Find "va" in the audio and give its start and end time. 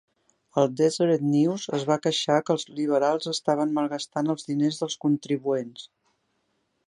1.89-1.97